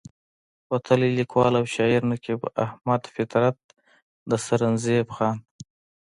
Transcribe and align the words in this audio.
وتلے 0.71 1.07
ليکوال 1.17 1.53
او 1.59 1.65
شاعر 1.75 2.01
نقيب 2.11 2.41
احمد 2.65 3.01
فطرت 3.13 3.57
د 4.29 4.31
سرنزېب 4.45 5.07
خان 5.15 5.37